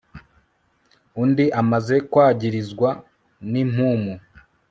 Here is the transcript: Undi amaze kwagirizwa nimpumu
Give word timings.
Undi 1.21 1.45
amaze 1.61 1.95
kwagirizwa 2.11 2.89
nimpumu 3.51 4.13